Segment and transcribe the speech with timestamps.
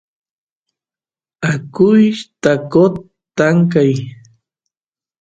[1.51, 2.95] akuyshtaqot
[3.37, 3.93] tankay